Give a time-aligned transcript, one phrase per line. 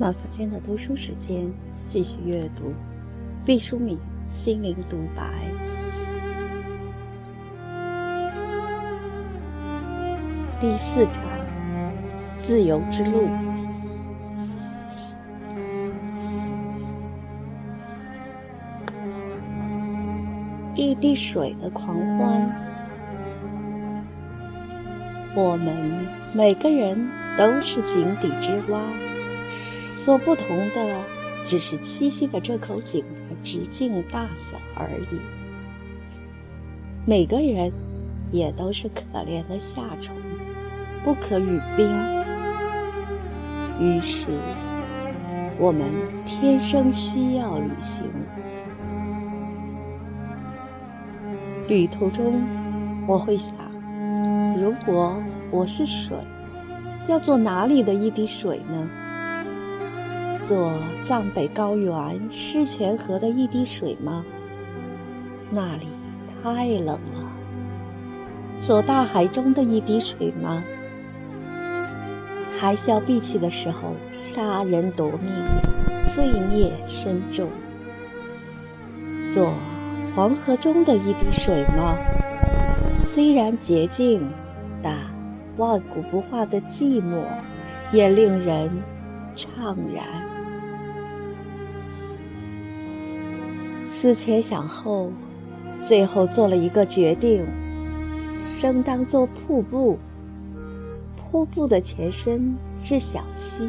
[0.00, 1.52] 毛小娟的读书时间，
[1.88, 2.72] 继续阅读
[3.44, 5.24] 毕淑敏心灵独白
[10.60, 11.12] 第四章：
[12.38, 13.28] 自由之路。
[20.76, 22.52] 一滴水的狂欢，
[25.34, 28.80] 我们每个人都是井底之蛙。
[30.08, 31.04] 所不同的，
[31.44, 35.18] 只是栖息的这口井的直径大小而已。
[37.04, 37.70] 每个人
[38.32, 40.16] 也都是可怜的夏虫，
[41.04, 41.86] 不可语冰。
[43.78, 44.30] 于是，
[45.58, 45.86] 我们
[46.24, 48.02] 天生需要旅行。
[51.68, 52.42] 旅途中，
[53.06, 53.54] 我会想：
[54.56, 56.16] 如果我是水，
[57.08, 58.88] 要做哪里的一滴水呢？
[60.48, 60.72] 做
[61.04, 64.24] 藏北高原狮泉河的一滴水吗？
[65.50, 65.88] 那里
[66.42, 67.30] 太冷了。
[68.62, 70.64] 做大海中的一滴水吗？
[72.58, 75.30] 海啸闭起的时候，杀人夺命，
[76.14, 77.50] 罪孽深重。
[79.30, 79.52] 做
[80.16, 81.94] 黄河中的一滴水吗？
[83.02, 84.26] 虽然洁净，
[84.82, 84.96] 但
[85.58, 87.22] 万古不化的寂寞，
[87.92, 88.70] 也令人
[89.38, 90.04] 怅然。
[93.88, 95.12] 思前想后，
[95.86, 97.46] 最后做了一个决定：
[98.48, 99.96] 生当做瀑布。
[101.16, 103.68] 瀑布的前身是小溪，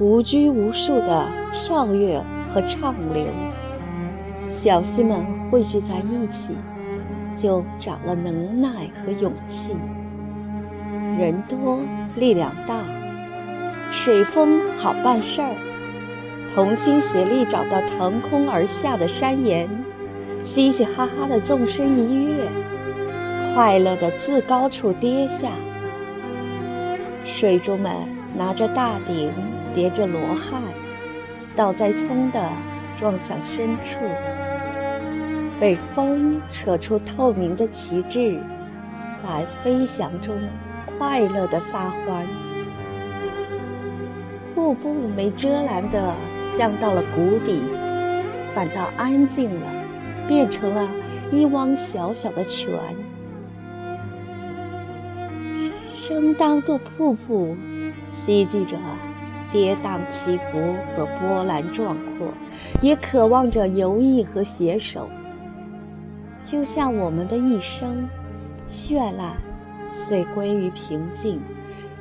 [0.00, 2.20] 无拘无束的跳跃
[2.52, 3.26] 和畅流。
[4.48, 6.54] 小溪们汇聚在一起，
[7.36, 9.74] 就长了能耐和勇气。
[11.18, 11.78] 人多
[12.16, 12.82] 力量大，
[13.90, 15.54] 水风好办事儿。
[16.54, 19.68] 同心协力找到腾空而下的山岩，
[20.42, 22.48] 嘻嘻哈哈的纵身一跃，
[23.52, 25.48] 快乐的自高处跌下。
[27.24, 27.92] 水族们
[28.36, 29.32] 拿着大鼎，
[29.74, 30.62] 叠着罗汉，
[31.56, 32.48] 倒栽葱的
[33.00, 33.98] 撞向深处，
[35.58, 38.38] 被风扯出透明的旗帜，
[39.24, 40.36] 在飞翔中
[40.96, 42.24] 快乐的撒欢。
[44.54, 46.14] 瀑布没遮拦的。
[46.56, 47.60] 降到了谷底，
[48.54, 49.66] 反倒安静了，
[50.28, 50.88] 变成了
[51.32, 52.72] 一汪小小的泉。
[55.92, 57.56] 生当作瀑布，
[58.04, 58.76] 希冀着
[59.50, 62.28] 跌宕起伏和波澜壮阔，
[62.80, 65.08] 也渴望着游弋和携手。
[66.44, 68.08] 就像我们的一生，
[68.64, 69.34] 绚烂
[69.90, 71.40] 虽归于平静，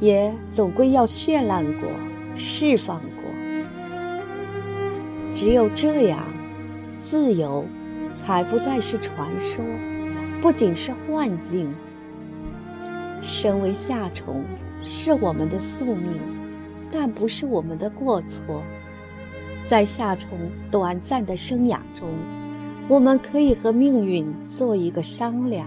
[0.00, 1.88] 也总归要绚烂过，
[2.36, 3.24] 释放过。
[5.34, 6.24] 只有这样，
[7.02, 7.64] 自由
[8.10, 9.64] 才不再是传说，
[10.40, 11.72] 不仅是幻境。
[13.22, 14.44] 身为夏虫，
[14.82, 16.20] 是我们的宿命，
[16.90, 18.62] 但不是我们的过错。
[19.66, 20.38] 在夏虫
[20.70, 22.08] 短暂的生涯中，
[22.86, 25.66] 我们可以和命运做一个商量，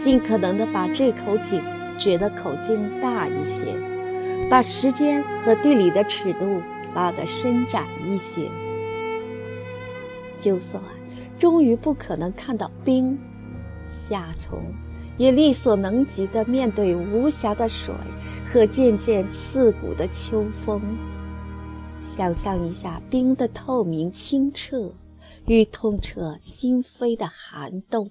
[0.00, 1.62] 尽可能的把这口井
[1.98, 3.66] 掘得口径大一些，
[4.50, 6.60] 把时间和地理的尺度。
[6.94, 8.50] 拉得伸展一些，
[10.40, 10.82] 就算
[11.38, 13.16] 终于不可能看到冰，
[13.84, 14.58] 夏虫
[15.18, 17.94] 也力所能及地面对无暇的水
[18.44, 20.80] 和渐渐刺骨的秋风。
[22.00, 24.90] 想象一下冰的透明清澈
[25.46, 28.10] 与痛彻心扉的寒冬。